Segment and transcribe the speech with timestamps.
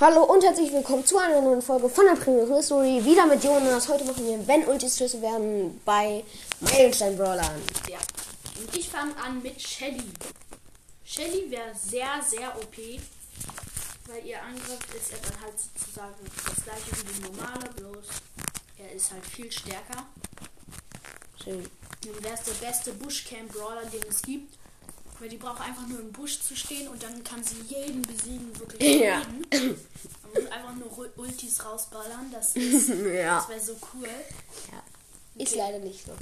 [0.00, 3.04] Hallo und herzlich willkommen zu einer neuen Folge von der Premium History.
[3.04, 3.88] Wieder mit Jonas.
[3.88, 6.22] Heute machen wir, wenn Ultis Schlüssel werden, bei
[6.60, 7.60] Meilenstein Brawlern.
[7.88, 7.98] Ja.
[8.60, 10.04] Und ich fange an mit Shelly.
[11.04, 12.76] Shelly wäre sehr, sehr OP.
[14.06, 16.14] Weil ihr Angriff ist ja dann halt sozusagen
[16.46, 18.06] das gleiche wie die normale, bloß
[18.78, 20.06] er ist halt viel stärker.
[21.42, 21.68] Schön.
[22.06, 24.58] Und wäre es der beste Bushcamp-Brawler, den es gibt.
[25.20, 28.56] Weil die braucht einfach nur im Busch zu stehen und dann kann sie jeden besiegen,
[28.58, 29.20] wirklich Ja.
[29.50, 29.70] jeden.
[30.22, 33.36] Man muss einfach nur Ul- Ultis rausballern, das ist, Ja.
[33.38, 34.08] das wäre so cool.
[34.72, 34.82] ja.
[35.42, 36.12] Ist leider nicht so.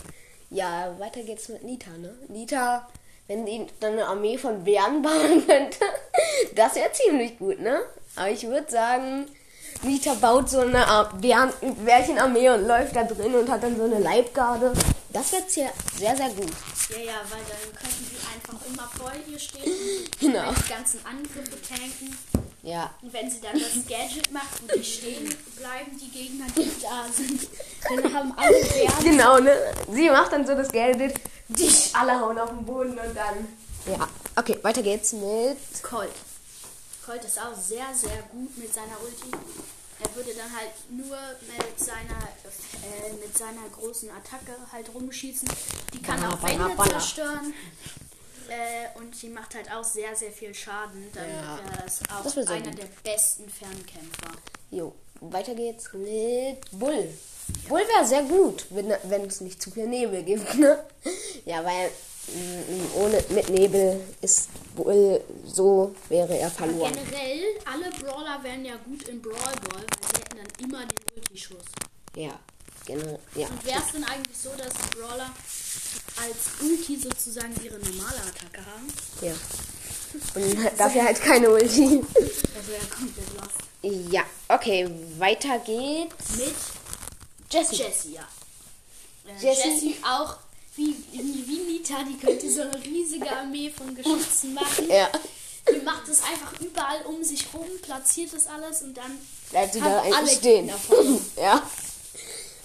[0.50, 2.14] Ja, weiter geht's mit Nita, ne?
[2.28, 2.88] Nita,
[3.26, 5.78] wenn die dann eine Armee von Bären bauen könnte,
[6.54, 7.80] das wäre ziemlich gut, ne?
[8.14, 9.26] Aber ich würde sagen,
[9.82, 10.86] Nita baut so eine
[11.20, 11.52] Bären
[11.84, 14.72] Bärchenarmee und läuft da drin und hat dann so eine Leibgarde.
[15.16, 16.50] Das wäre sehr, sehr, sehr gut.
[16.90, 19.62] Ja, ja, weil dann könnten sie einfach immer vor ihr stehen
[20.12, 20.52] und Genau.
[20.52, 22.18] die ganzen Angriffe tanken.
[22.62, 26.70] Ja, Und wenn sie dann das Gadget macht, wo die stehen bleiben, die Gegner, die
[26.82, 27.48] da sind,
[27.88, 29.04] dann haben alle Bären.
[29.04, 29.56] Genau, ne?
[29.90, 31.14] Sie macht dann so das Gelbe,
[31.48, 33.46] die alle hauen auf den Boden und dann.
[33.86, 35.56] Ja, okay, weiter geht's mit.
[35.82, 36.10] Colt.
[37.06, 39.30] Colt ist auch sehr, sehr gut mit seiner Ulti.
[40.16, 41.16] Würde dann halt nur
[41.58, 42.18] mit seiner,
[42.82, 45.46] äh, mit seiner großen Attacke halt rumschießen.
[45.92, 47.52] Die kann Baller, auch Wände zerstören.
[48.48, 51.06] Äh, und die macht halt auch sehr, sehr viel Schaden.
[51.12, 51.58] Dann Ja.
[51.58, 52.78] wäre das auch Das sehr einer gut.
[52.78, 54.32] der besten Fernkämpfer.
[54.70, 57.08] Jo, weiter geht's mit Bull.
[57.68, 60.82] Bull wäre sehr gut, wenn, wenn es nicht zu viel Nebel gibt, ne?
[61.44, 61.90] Ja, weil
[62.94, 66.92] ohne mit Nebel ist Bull so wäre er verloren.
[66.92, 70.98] Generell, alle Brawler wären ja gut in Brawl Ball, weil sie hätten dann immer den
[71.16, 71.64] Ulti-Schuss.
[72.16, 72.38] Ja,
[72.84, 73.18] genau.
[73.34, 73.46] Ja.
[73.46, 75.30] Und wäre es denn eigentlich so, dass Brawler
[76.20, 78.88] als Ulti sozusagen ihre normale Attacke haben?
[79.22, 79.32] ja.
[80.34, 82.02] Und dafür halt keine Ulti.
[82.14, 84.10] Das wäre komplett lost.
[84.12, 84.88] Ja, okay,
[85.18, 86.36] weiter geht's.
[86.38, 86.54] Mit
[87.50, 87.76] Jessie.
[87.76, 88.26] Jessie, ja.
[89.26, 90.36] Äh, Jessie- Jessie auch
[90.76, 94.88] wie, wie Nita, die könnte so eine riesige Armee von Geschützen machen.
[94.88, 95.08] Ja.
[95.70, 99.18] Die macht es einfach überall um sich rum, platziert das alles und dann
[99.50, 100.70] Bleibt sie da alle stehen.
[101.36, 101.62] Ja.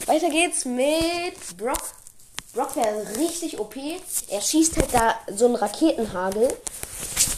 [0.05, 1.81] Weiter geht's mit Brock.
[2.53, 3.75] Brock wäre richtig OP.
[4.29, 6.47] Er schießt halt da so einen Raketenhagel.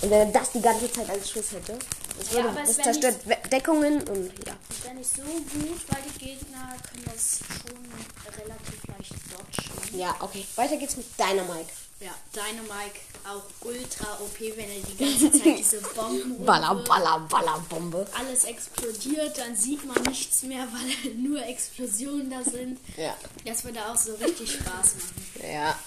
[0.02, 1.78] Und wenn er das die ganze Zeit als Schuss hätte,
[2.20, 4.56] das, Ja, würde, aber es zerstört We- Deckungen und ja.
[4.70, 9.98] Das wäre nicht so gut, weil die Gegner können das schon relativ leicht dodgen.
[10.00, 10.46] Ja, okay.
[10.56, 11.70] Weiter geht's mit Dynamite.
[12.00, 17.64] Ja, Dynamite auch ultra OP, wenn er die ganze Zeit diese Bomben Baller, baller, baller,
[17.70, 18.06] Bombe.
[18.20, 22.80] Alles explodiert, dann sieht man nichts mehr, weil nur Explosionen da sind.
[22.98, 23.16] Ja.
[23.46, 25.50] Das würde auch so richtig Spaß machen.
[25.50, 25.80] Ja.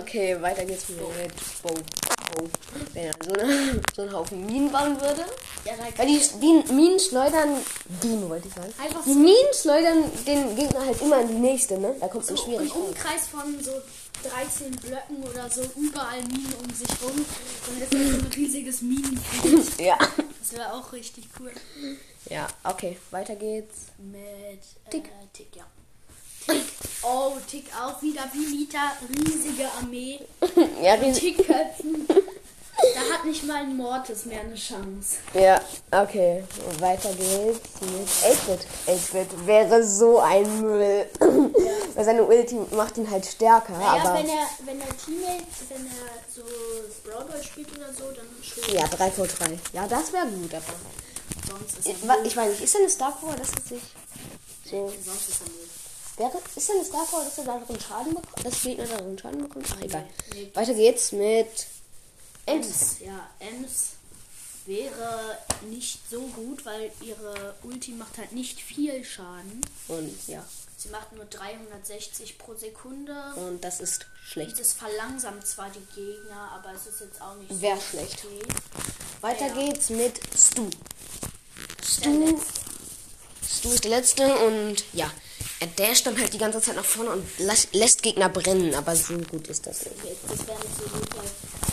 [0.00, 1.10] Okay, weiter geht's mit Bo.
[1.62, 1.74] Bo.
[2.92, 5.24] Wenn er so, eine, so einen Haufen Minen bauen würde.
[5.64, 7.56] Ja, da Weil die, die Minen schleudern.
[8.00, 8.72] Bienen wollte ich sagen.
[8.82, 11.94] Einfach die so- Minen schleudern den Gegner halt immer in die nächste, ne?
[12.00, 12.82] Da kommt man so schwierig im.
[12.82, 13.70] Umkreis von so
[14.28, 17.24] 13 Blöcken oder so überall Minen um sich rum.
[17.66, 19.78] Dann ist das so ein riesiges Minenfeld.
[19.86, 19.96] Ja.
[19.98, 21.52] Das wäre auch richtig cool.
[22.28, 23.86] Ja, okay, weiter geht's.
[23.98, 25.10] Mit äh, Tick.
[25.32, 25.64] Tick, ja.
[27.08, 28.92] Oh, Tick auch wieder wie Nita.
[29.08, 30.20] Riesige Armee.
[30.82, 31.36] Ja, riesig.
[31.36, 32.06] Tickköpfen.
[32.94, 35.16] Da hat nicht mal ein Mortis mehr eine Chance.
[35.32, 36.44] Ja, okay.
[36.78, 38.66] Weiter geht's mit 8-Bit.
[38.86, 41.06] 8-Bit wäre so ein Müll.
[41.94, 44.14] Weil seine Ulti macht ihn halt stärker, Ja, aber.
[44.18, 46.42] wenn er, wenn er Teammate, wenn er so
[47.08, 48.74] Brawl spielt oder so, dann schon.
[48.74, 49.58] Ja, 3 vor 3.
[49.72, 50.64] Ja, das wäre gut, aber.
[51.48, 53.82] Sonst ist Ich, er ich weiß nicht, ist denn eine Star Power, dass es sich.
[54.70, 54.92] So.
[55.04, 55.68] Sonst ist er Müll.
[56.16, 58.44] Wäre, ist denn Star Power, dass er darin Schaden bekommt?
[58.46, 59.66] Dass Gegner darin Schaden bekommt?
[59.70, 60.08] Ach, egal.
[60.32, 60.50] Nee.
[60.54, 61.66] Weiter geht's mit.
[62.46, 62.66] Ems.
[62.66, 63.90] Ems, ja, Ems
[64.64, 65.38] wäre
[65.68, 69.60] nicht so gut, weil ihre Ulti macht halt nicht viel Schaden.
[69.88, 70.44] Und ja.
[70.78, 73.14] Sie macht nur 360 pro Sekunde.
[73.36, 74.58] Und das ist schlecht.
[74.58, 78.24] Das verlangsamt zwar die Gegner, aber es ist jetzt auch nicht Wär so schlecht.
[78.24, 78.42] okay.
[79.20, 79.54] Weiter Ja.
[79.54, 80.68] geht's mit Stu.
[80.68, 82.40] Der Stu.
[83.48, 85.10] Stu ist der letzte und ja.
[85.58, 89.14] Er dasht dann halt die ganze Zeit nach vorne und lässt Gegner brennen, aber so
[89.16, 89.96] gut ist das nicht.
[90.04, 91.24] Okay, das wäre nicht so gut, weil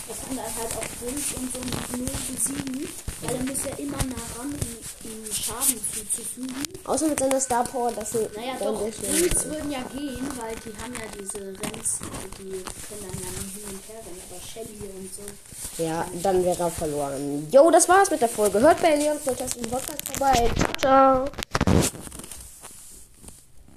[0.08, 2.90] er kann dann halt auch Wunsch und so null besiegen,
[3.22, 6.64] weil er muss ja immer nah ran, um ihm Schaden zuzufügen.
[6.86, 10.82] Außer mit seiner Star Power, dass sie Naja, doch, Bulls würden ja gehen, weil die
[10.82, 12.00] haben ja diese Renns,
[12.40, 15.84] die können dann ja nicht hin und her rennen, aber Shelly und so.
[15.84, 17.50] Ja, dann wäre er verloren.
[17.52, 18.62] Jo, das war's mit der Folge.
[18.62, 20.50] Hört bei Leons Podcast im Podcast vorbei.
[20.56, 22.23] Ciao, ciao.